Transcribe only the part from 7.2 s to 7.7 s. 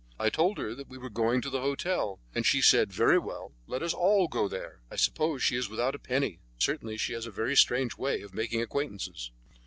a very